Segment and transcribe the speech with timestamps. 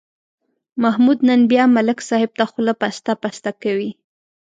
[0.83, 3.89] محمود نن بیا ملک صاحب ته خوله پسته پسته کوي.